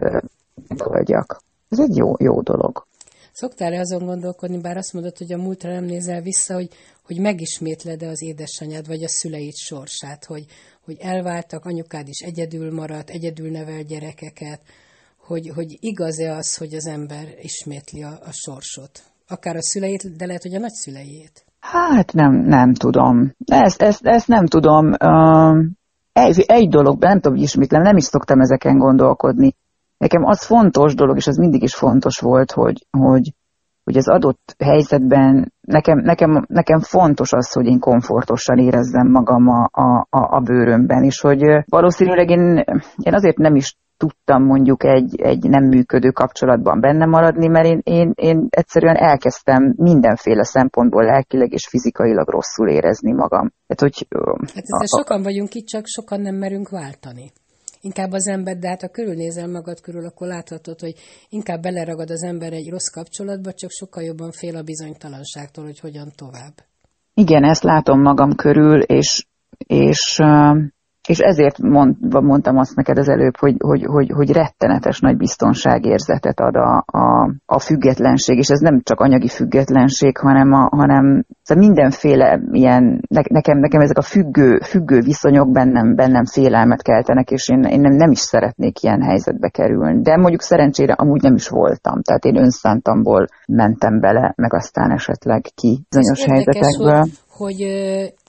[0.68, 1.42] megoldjak.
[1.70, 2.86] Ez egy jó, jó dolog.
[3.32, 6.70] Szoktál-e azon gondolkodni, bár azt mondod, hogy a múltra nem nézel vissza, hogy,
[7.06, 10.46] hogy megismétled-e az édesanyád vagy a szüleid sorsát, hogy,
[10.86, 14.62] hogy elváltak, anyukád is egyedül maradt, egyedül nevel gyerekeket,
[15.18, 19.04] hogy, hogy igaz-e az, hogy az ember ismétli a, a sorsot?
[19.28, 21.46] Akár a szüleit, de lehet, hogy a nagyszüleiét.
[21.60, 23.34] Hát nem, nem tudom.
[23.46, 24.86] Ezt, ezt, ezt nem tudom.
[24.86, 25.66] Uh,
[26.14, 29.56] egy, egy dologban, nem tudom, hogy ismétlem, nem is szoktam ezeken gondolkodni
[30.02, 33.34] nekem az fontos dolog, és az mindig is fontos volt, hogy, hogy,
[33.84, 39.70] hogy az adott helyzetben nekem, nekem, nekem fontos az, hogy én komfortosan érezzem magam a,
[39.72, 42.64] a, a, bőrömben, és hogy valószínűleg én,
[42.98, 47.82] én azért nem is tudtam mondjuk egy, egy nem működő kapcsolatban benne maradni, mert én,
[47.84, 53.52] én, én egyszerűen elkezdtem mindenféle szempontból lelkileg és fizikailag rosszul érezni magam.
[53.68, 54.08] Hát, hogy,
[54.56, 57.32] hát a, a, sokan vagyunk itt, csak sokan nem merünk váltani
[57.82, 60.94] inkább az ember, de hát ha körülnézel magad körül, akkor láthatod, hogy
[61.30, 66.12] inkább beleragad az ember egy rossz kapcsolatba, csak sokkal jobban fél a bizonytalanságtól, hogy hogyan
[66.16, 66.54] tovább.
[67.14, 69.26] Igen, ezt látom magam körül, és,
[69.58, 70.20] és
[71.12, 76.40] és ezért mond, mondtam azt neked az előbb, hogy, hogy, hogy, hogy rettenetes nagy biztonságérzetet
[76.40, 81.64] ad a, a, a függetlenség, és ez nem csak anyagi függetlenség, hanem, a, hanem szóval
[81.64, 87.64] mindenféle ilyen, nekem, nekem ezek a függő, függő viszonyok bennem, bennem félelmet keltenek, és én,
[87.64, 90.02] én nem, nem is szeretnék ilyen helyzetbe kerülni.
[90.02, 95.42] De mondjuk szerencsére amúgy nem is voltam, tehát én önszántamból mentem bele, meg aztán esetleg
[95.56, 97.00] ki bizonyos helyzetekből.
[97.00, 97.60] Hogy, hogy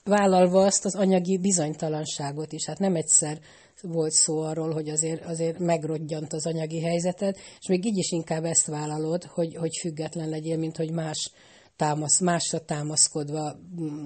[0.04, 2.66] vállalva azt az anyagi bizonytalanságot is.
[2.66, 3.38] Hát nem egyszer
[3.82, 8.44] volt szó arról, hogy azért, azért megrodjant az anyagi helyzeted, és még így is inkább
[8.44, 11.30] ezt vállalod, hogy, hogy független legyél, mint hogy más
[11.76, 13.52] támasz, másra támaszkodva,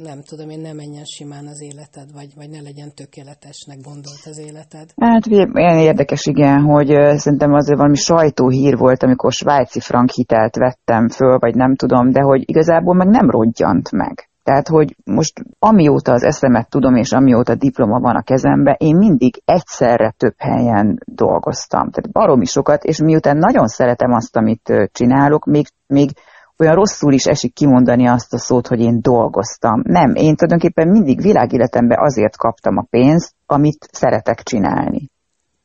[0.03, 4.39] nem tudom én, nem menjen simán az életed, vagy, vagy ne legyen tökéletesnek gondolt az
[4.39, 4.93] életed.
[4.97, 11.09] Hát olyan érdekes, igen, hogy szerintem azért valami sajtóhír volt, amikor svájci frank hitelt vettem
[11.09, 14.29] föl, vagy nem tudom, de hogy igazából meg nem rodjant meg.
[14.47, 19.43] Tehát, hogy most amióta az eszemet tudom, és amióta diploma van a kezembe, én mindig
[19.45, 21.91] egyszerre több helyen dolgoztam.
[21.91, 26.11] Tehát baromi sokat, és miután nagyon szeretem azt, amit csinálok, még, még
[26.59, 29.81] olyan rosszul is esik kimondani azt a szót, hogy én dolgoztam.
[29.85, 35.11] Nem, én tulajdonképpen mindig világéletemben azért kaptam a pénzt, amit szeretek csinálni.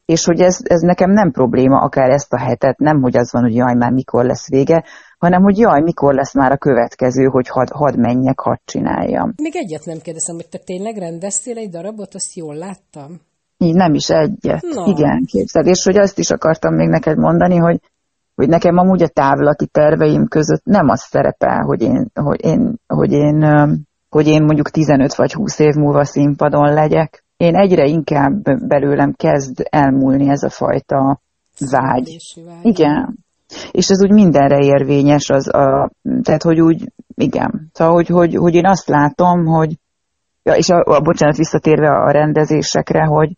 [0.05, 3.41] És hogy ez, ez nekem nem probléma, akár ezt a hetet, nem hogy az van,
[3.41, 4.83] hogy jaj, már mikor lesz vége,
[5.17, 9.33] hanem hogy jaj, mikor lesz már a következő, hogy had, had menjek, hadd csináljam.
[9.41, 13.19] Még egyet nem kérdezem, hogy te tényleg rendeztél egy darabot, azt jól láttam?
[13.57, 14.61] Így nem is egyet.
[14.61, 14.91] No.
[14.91, 15.67] Igen, képzeld.
[15.67, 17.79] És hogy azt is akartam még neked mondani, hogy,
[18.35, 23.11] hogy nekem amúgy a távlati terveim között nem az szerepel, hogy én, hogy én, hogy
[23.11, 23.45] én,
[24.09, 27.20] hogy én mondjuk 15 vagy 20 év múlva színpadon legyek.
[27.41, 31.21] Én egyre inkább belőlem kezd elmúlni ez a fajta
[31.71, 32.17] vágy.
[32.61, 33.17] Igen,
[33.71, 37.69] és ez úgy mindenre érvényes, az a, tehát hogy úgy, igen.
[37.73, 39.75] Szóval, hogy, hogy, hogy én azt látom, hogy,
[40.43, 43.37] ja, és a, a, bocsánat, visszatérve a rendezésekre, hogy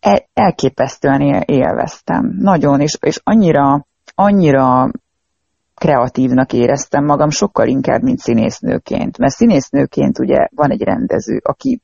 [0.00, 2.34] el, elképesztően él, élveztem.
[2.38, 4.90] Nagyon, és, és annyira, annyira
[5.74, 9.18] kreatívnak éreztem magam, sokkal inkább, mint színésznőként.
[9.18, 11.80] Mert színésznőként ugye van egy rendező, aki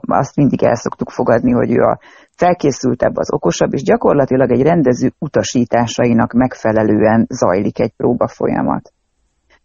[0.00, 1.98] azt mindig el szoktuk fogadni, hogy ő a
[2.36, 8.92] felkészültebb, az okosabb, és gyakorlatilag egy rendező utasításainak megfelelően zajlik egy próba folyamat.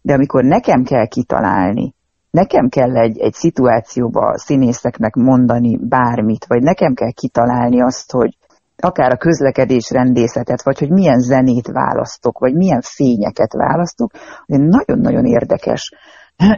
[0.02, 1.94] De amikor nekem kell kitalálni,
[2.30, 8.36] nekem kell egy, egy szituációba a színészeknek mondani bármit, vagy nekem kell kitalálni azt, hogy
[8.76, 14.10] akár a közlekedés rendészetet, vagy hogy milyen zenét választok, vagy milyen fényeket választok,
[14.46, 15.92] nagyon-nagyon érdekes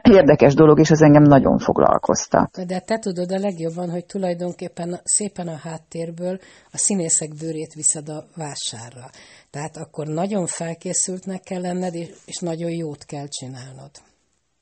[0.03, 2.67] érdekes dolog, és ez engem nagyon foglalkoztat.
[2.67, 6.39] De te tudod a legjobban, hogy tulajdonképpen szépen a háttérből
[6.73, 9.11] a színészek bőrét viszed a vásárra.
[9.51, 13.91] Tehát akkor nagyon felkészültnek kell lenned, és nagyon jót kell csinálnod.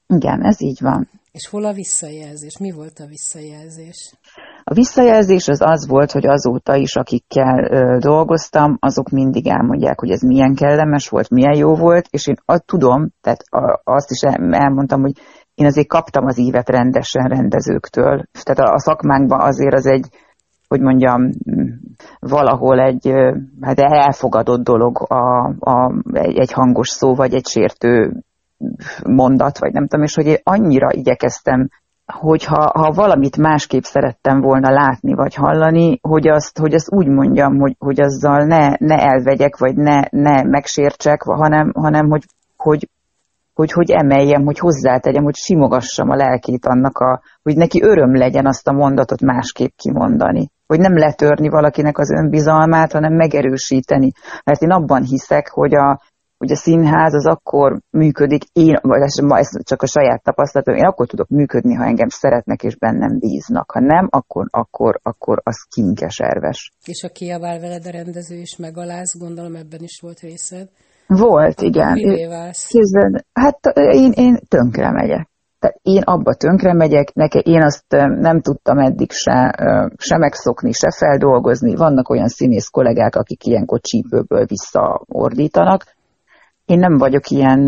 [0.06, 1.10] Igen, ez így van.
[1.32, 2.58] És hol a visszajelzés?
[2.58, 4.14] Mi volt a visszajelzés?
[4.66, 10.10] A visszajelzés az az volt, hogy azóta is, akikkel ö, dolgoztam, azok mindig elmondják, hogy
[10.10, 14.20] ez milyen kellemes volt, milyen jó volt, és én azt tudom, tehát a, azt is
[14.50, 15.12] elmondtam, hogy
[15.54, 18.24] én azért kaptam az ívet rendesen rendezőktől.
[18.42, 20.08] Tehát a, a szakmánkban azért az egy,
[20.68, 21.30] hogy mondjam,
[22.18, 23.12] valahol egy
[23.60, 28.12] hát elfogadott dolog a, a, egy hangos szó, vagy egy sértő
[29.06, 31.68] mondat, vagy nem tudom, és hogy én annyira igyekeztem
[32.12, 37.58] hogyha ha valamit másképp szerettem volna látni vagy hallani, hogy azt, hogy azt úgy mondjam,
[37.58, 42.24] hogy, hogy azzal ne, ne elvegyek, vagy ne, ne megsértsek, hanem, hanem hogy,
[42.56, 42.88] hogy,
[43.54, 48.46] hogy, hogy emeljem, hogy hozzátegyem, hogy simogassam a lelkét annak, a, hogy neki öröm legyen
[48.46, 50.50] azt a mondatot másképp kimondani.
[50.66, 54.12] Hogy nem letörni valakinek az önbizalmát, hanem megerősíteni.
[54.44, 56.00] Mert én abban hiszek, hogy a,
[56.44, 61.06] hogy a színház az akkor működik, én, vagy ez csak a saját tapasztalatom, én akkor
[61.06, 63.70] tudok működni, ha engem szeretnek és bennem bíznak.
[63.70, 66.72] Ha nem, akkor, akkor, akkor az kinkeserves.
[66.84, 70.68] És a kiabál veled a rendező is megaláz, gondolom ebben is volt részed.
[71.06, 71.92] Volt, igen.
[71.92, 72.66] Mivé válsz?
[72.66, 75.28] Kézben, hát én, én tönkre megyek.
[75.58, 77.84] Tehát én abba tönkre megyek, neke én azt
[78.20, 79.54] nem tudtam eddig se,
[79.96, 81.74] se megszokni, se feldolgozni.
[81.74, 85.84] Vannak olyan színész kollégák, akik ilyenkor csípőből visszaordítanak.
[86.66, 87.64] Én nem vagyok ilyen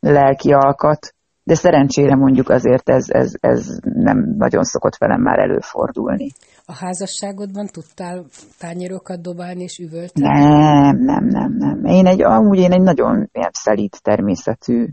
[0.00, 6.28] lelki alkat, de szerencsére mondjuk azért ez, ez, ez nem nagyon szokott velem már előfordulni.
[6.66, 8.24] A házasságodban tudtál
[8.58, 10.26] tányérokat dobálni és üvölteni?
[10.26, 11.84] Nem, nem, nem, nem.
[11.84, 14.86] Én egy, amúgy én egy nagyon szelít természetű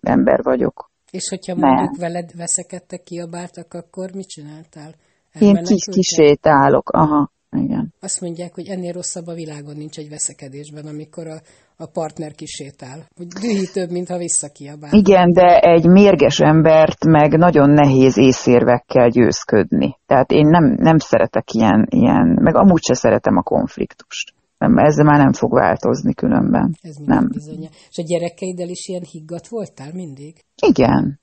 [0.00, 0.90] ember vagyok.
[1.10, 2.08] És hogyha mondjuk ne.
[2.08, 4.94] veled veszekedtek, kiabáltak, akkor mit csináltál?
[5.38, 7.94] Én kis kisétálok, aha, igen.
[8.00, 11.40] Azt mondják, hogy ennél rosszabb a világon nincs egy veszekedésben, amikor a,
[11.76, 13.06] a partner kisétál.
[13.16, 14.92] Hogy dühítőbb, mintha visszakiabál.
[14.92, 19.98] Igen, de egy mérges embert meg nagyon nehéz észérvekkel győzködni.
[20.06, 24.34] Tehát én nem, nem szeretek ilyen, ilyen, meg amúgy se szeretem a konfliktust.
[24.58, 26.76] Ezzel már nem fog változni különben.
[26.82, 27.28] Ez nem.
[27.32, 27.68] bizony.
[27.90, 30.44] És a gyerekeiddel is ilyen higgadt voltál mindig?
[30.66, 31.20] Igen.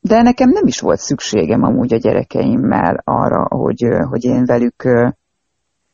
[0.00, 4.82] De nekem nem is volt szükségem amúgy a gyerekeimmel arra, hogy, hogy én velük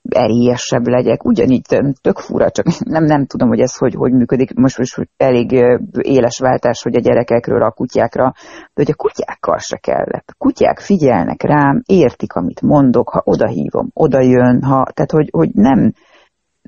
[0.09, 1.25] erélyesebb legyek.
[1.25, 1.67] Ugyanígy
[2.01, 4.55] tök fura, csak nem, nem tudom, hogy ez hogy, hogy működik.
[4.55, 5.53] Most, most elég
[6.01, 8.33] éles váltás, hogy a gyerekekről a kutyákra,
[8.75, 10.35] de hogy a kutyákkal se kellett.
[10.39, 15.93] Kutyák figyelnek rám, értik, amit mondok, ha odahívom, oda jön, ha, tehát hogy, hogy nem,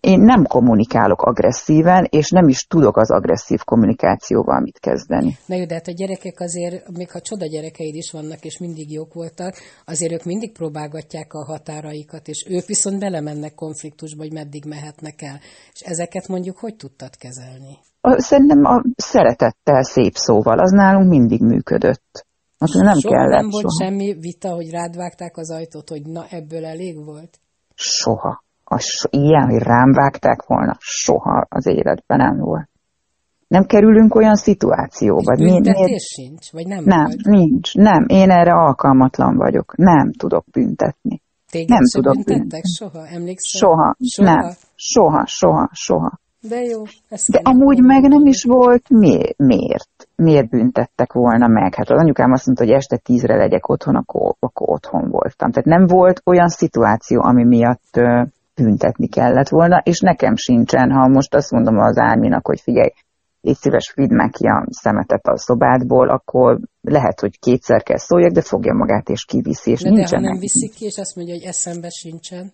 [0.01, 5.37] én nem kommunikálok agresszíven, és nem is tudok az agresszív kommunikációval mit kezdeni.
[5.47, 8.93] Na jó, de hát a gyerekek azért, még ha csoda gyerekeid is vannak, és mindig
[8.93, 14.65] jók voltak, azért ők mindig próbálgatják a határaikat, és ők viszont belemennek konfliktusba, hogy meddig
[14.65, 15.39] mehetnek el.
[15.73, 17.79] És ezeket mondjuk hogy tudtad kezelni?
[18.01, 22.27] Szerintem a szeretettel, szép szóval, az nálunk mindig működött.
[22.59, 23.85] Azt nem soha kellett, nem volt soha.
[23.85, 27.39] semmi vita, hogy rád vágták az ajtót, hogy na ebből elég volt?
[27.75, 32.69] Soha a so, ilyen, hogy rám vágták volna, soha az életben nem volt.
[33.49, 35.35] Nem kerülünk olyan szituációba.
[35.35, 36.03] Büntetés miért?
[36.03, 36.53] sincs?
[36.53, 36.85] Vagy nem?
[36.85, 37.25] Nem, volt?
[37.25, 37.75] nincs.
[37.75, 39.77] Nem, én erre alkalmatlan vagyok.
[39.77, 41.23] Nem tudok büntetni.
[41.51, 42.65] Téged nem tudok büntettek?
[42.65, 43.07] Soha?
[43.07, 43.61] Emlékszel?
[43.61, 43.97] Soha.
[44.05, 44.35] soha.
[44.35, 44.51] Nem.
[44.75, 46.19] Soha, soha, soha.
[46.41, 46.83] De jó.
[47.27, 50.09] De amúgy meg nem is volt mi, miért.
[50.17, 51.75] Miért büntettek volna meg?
[51.75, 55.51] Hát az anyukám azt mondta, hogy este tízre legyek otthon, akkor, akkor otthon voltam.
[55.51, 58.01] Tehát nem volt olyan szituáció, ami miatt
[58.62, 62.90] büntetni kellett volna, és nekem sincsen, ha most azt mondom az Árminak, hogy figyelj,
[63.40, 68.33] légy szíves, vidd meg ki a szemetet a szobádból, akkor lehet, hogy kétszer kell szóljak,
[68.33, 70.21] de fogja magát és kiviszi, és de nincsen.
[70.21, 72.53] De ha nem viszik ki, és azt mondja, hogy eszembe sincsen,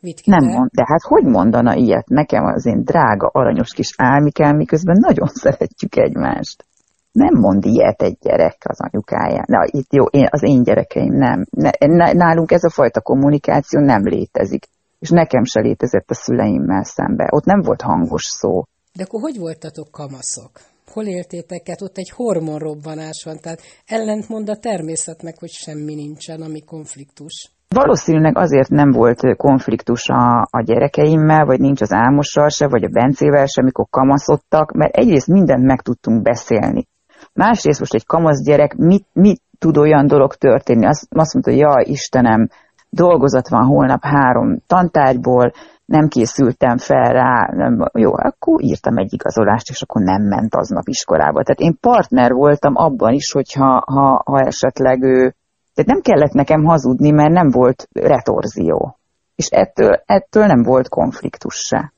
[0.00, 3.94] Vitt ki nem mond, de hát hogy mondana ilyet nekem az én drága, aranyos kis
[3.96, 6.64] álmikám, miközben nagyon szeretjük egymást.
[7.12, 9.44] Nem mond ilyet egy gyerek az anyukáján.
[9.46, 11.44] Na, itt jó, én, az én gyerekeim nem.
[11.50, 14.66] Ne, nálunk ez a fajta kommunikáció nem létezik
[15.00, 17.28] és nekem se létezett a szüleimmel szembe.
[17.30, 18.62] Ott nem volt hangos szó.
[18.92, 20.50] De akkor hogy voltatok kamaszok?
[20.92, 21.82] Hol éltétek át?
[21.82, 27.50] Ott egy hormonrobbanás van, tehát ellentmond a természetnek, hogy semmi nincsen, ami konfliktus.
[27.74, 32.88] Valószínűleg azért nem volt konfliktus a, a gyerekeimmel, vagy nincs az Álmossal se, vagy a
[32.88, 36.86] Bencével se, amikor kamaszodtak, mert egyrészt mindent meg tudtunk beszélni.
[37.32, 40.86] Másrészt most egy kamasz gyerek mit, mit tud olyan dolog történni?
[40.86, 42.48] Azt, azt mondta, hogy ja, Istenem,
[42.90, 45.52] dolgozat van holnap három tantárgyból,
[45.84, 50.88] nem készültem fel rá, nem, jó, akkor írtam egy igazolást, és akkor nem ment aznap
[50.88, 51.42] iskolába.
[51.42, 55.34] Tehát én partner voltam abban is, hogyha ha, ha esetleg ő,
[55.74, 58.98] tehát nem kellett nekem hazudni, mert nem volt retorzió.
[59.34, 61.92] És ettől, ettől nem volt konfliktus se.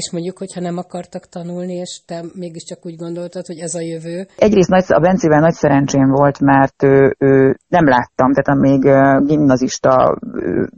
[0.00, 4.26] És mondjuk, hogyha nem akartak tanulni, és te mégiscsak úgy gondoltad, hogy ez a jövő?
[4.36, 8.82] Egyrészt nagy, a Bencével nagy szerencsém volt, mert ő, ő nem láttam, tehát amíg
[9.28, 10.18] gimnazista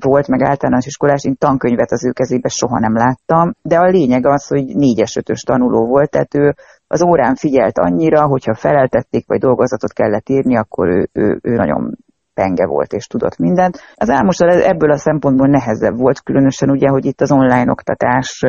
[0.00, 4.27] volt, meg általános iskolás, én tankönyvet az ő kezébe soha nem láttam, de a lényeg
[4.27, 6.55] az, hogy négyes ötös tanuló volt, tehát ő
[6.87, 11.96] az órán figyelt annyira, hogyha feleltették, vagy dolgozatot kellett írni, akkor ő, ő, ő nagyon
[12.35, 13.79] penge volt és tudott mindent.
[13.94, 18.40] Az álmostal ebből a szempontból nehezebb volt, különösen ugye, hogy itt az online oktatás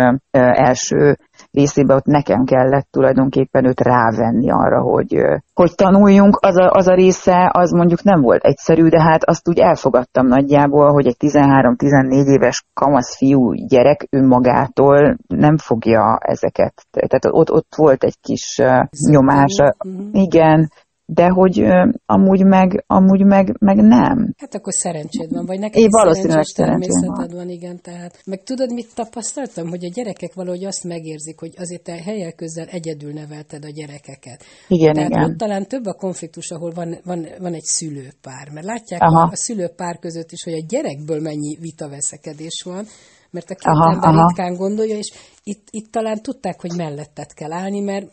[0.68, 1.18] első
[1.52, 5.16] részében ott nekem kellett tulajdonképpen őt rávenni arra, hogy,
[5.54, 6.38] hogy tanuljunk.
[6.42, 10.28] Az a, az a része, az mondjuk nem volt egyszerű, de hát azt úgy elfogadtam
[10.28, 16.74] nagyjából, hogy egy 13-14 éves kamasz fiú gyerek önmagától nem fogja ezeket.
[16.92, 18.62] Tehát ott, ott volt egy kis
[19.10, 19.56] nyomás.
[19.86, 20.08] Mhm.
[20.12, 20.70] Igen,
[21.06, 24.34] de hogy ö, amúgy, meg, amúgy meg, meg nem.
[24.38, 27.30] Hát akkor szerencséd van, vagy neked Én valószínűleg természeted van.
[27.34, 27.82] van, igen.
[27.82, 28.22] Tehát.
[28.26, 29.70] Meg tudod, mit tapasztaltam?
[29.70, 34.44] Hogy a gyerekek valahogy azt megérzik, hogy azért te helyel közel egyedül nevelted a gyerekeket.
[34.68, 35.24] Igen, Tehát igen.
[35.24, 38.50] ott talán több a konfliktus, ahol van, van, van egy szülőpár.
[38.54, 42.86] Mert látják a, a szülőpár között is, hogy a gyerekből mennyi vitaveszekedés van,
[43.32, 44.28] mert a két aha, ember aha.
[44.28, 45.12] ritkán gondolja, és
[45.44, 48.08] itt, itt talán tudták, hogy mellettet kell állni, mert,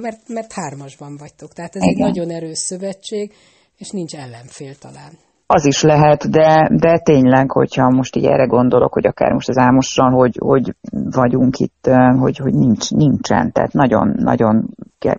[0.00, 1.52] mert, mert hármasban vagytok.
[1.52, 1.94] Tehát ez Igen.
[1.94, 3.32] egy nagyon erős szövetség,
[3.76, 5.12] és nincs ellenfél talán.
[5.50, 9.58] Az is lehet, de, de tényleg, hogyha most így erre gondolok, hogy akár most az
[9.58, 14.68] Ámossal, hogy, hogy vagyunk itt, hogy, hogy nincs, nincsen, tehát nagyon-nagyon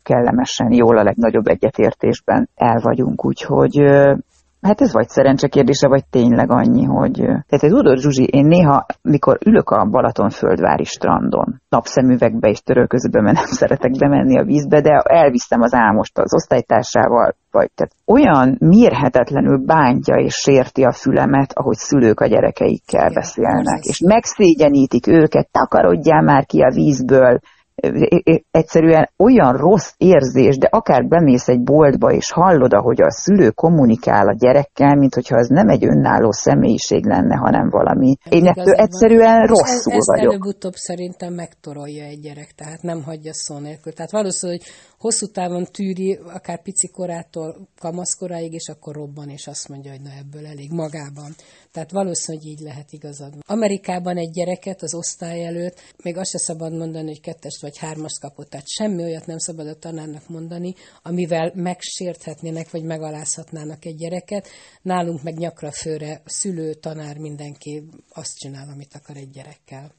[0.04, 3.76] kellemesen, jól a legnagyobb egyetértésben el vagyunk, úgyhogy
[4.62, 7.16] Hát ez vagy szerencse kérdése, vagy tényleg annyi, hogy...
[7.22, 13.46] Tehát tudod, Zsuzsi, én néha, mikor ülök a Balatonföldvári strandon, napszemüvegbe és törölközőbe, mert nem
[13.46, 20.16] szeretek bemenni a vízbe, de elviszem az álmost az osztálytársával, vagy tehát olyan mérhetetlenül bántja
[20.16, 26.62] és sérti a fülemet, ahogy szülők a gyerekeikkel beszélnek, és megszégyenítik őket, takarodjál már ki
[26.62, 27.40] a vízből,
[28.52, 34.28] egyszerűen olyan rossz érzés, de akár bemész egy boltba, és hallod, ahogy a szülő kommunikál
[34.28, 38.18] a gyerekkel, mint hogyha az nem egy önálló személyiség lenne, hanem valami.
[38.30, 40.32] Én ettől egyszerűen rosszul ez, ez vagyok.
[40.32, 43.94] előbb-utóbb szerintem megtorolja egy gyerek, tehát nem hagyja szó nélkül.
[43.94, 44.68] Tehát valószínű, hogy
[45.00, 50.12] hosszú távon tűri, akár pici korától kamaszkoráig, és akkor robban, és azt mondja, hogy na
[50.12, 51.36] ebből elég magában.
[51.72, 53.34] Tehát valószínűleg így lehet igazad.
[53.46, 58.20] Amerikában egy gyereket az osztály előtt, még azt se szabad mondani, hogy kettest vagy hármast
[58.20, 64.48] kapott, tehát semmi olyat nem szabad a tanárnak mondani, amivel megsérthetnének, vagy megalázhatnának egy gyereket.
[64.82, 69.99] Nálunk meg nyakra főre szülő, tanár, mindenki azt csinál, amit akar egy gyerekkel.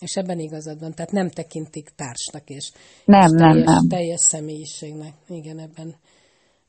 [0.00, 2.72] És ebben igazad van, tehát nem tekintik társnak és,
[3.04, 3.88] nem, és teljes, nem, nem.
[3.88, 5.12] teljes személyiségnek.
[5.28, 5.94] Igen, ebben,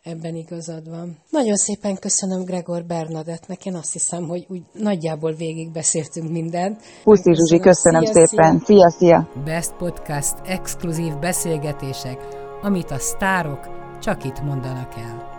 [0.03, 1.17] ebben igazad van.
[1.29, 6.81] Nagyon szépen köszönöm Gregor Bernadettnek, én azt hiszem, hogy úgy nagyjából végig beszéltünk mindent.
[7.03, 8.61] Puszi Zsuzsi, köszönöm szia, szépen.
[8.65, 9.29] Szia, szia.
[9.45, 12.27] Best Podcast exkluzív beszélgetések,
[12.61, 15.38] amit a sztárok csak itt mondanak el.